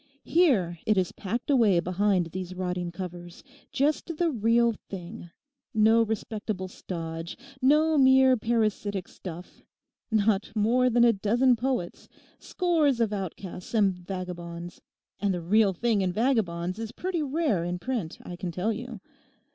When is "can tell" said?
18.37-18.73